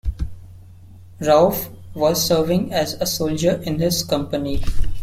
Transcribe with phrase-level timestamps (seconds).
[1.19, 4.63] Rouf was serving as a soldier in this company.